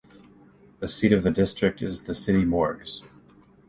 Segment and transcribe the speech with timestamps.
[0.79, 3.03] The seat of the district is the city of Morges.